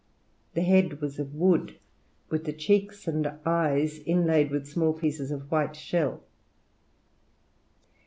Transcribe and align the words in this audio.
The 0.55 0.63
head 0.63 0.99
was 0.99 1.19
of 1.19 1.35
wood, 1.35 1.75
with 2.31 2.45
the 2.45 2.53
cheeks 2.53 3.07
and 3.07 3.33
eyes 3.45 3.99
inlaid 3.99 4.49
with 4.49 4.65
small 4.67 4.93
pieces 4.93 5.29
of 5.29 5.51
white 5.51 5.75
shell. 5.75 6.23